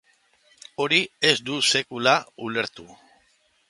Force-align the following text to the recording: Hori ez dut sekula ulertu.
Hori 0.85 0.97
ez 1.31 1.35
dut 1.51 1.69
sekula 1.77 2.17
ulertu. 2.51 2.93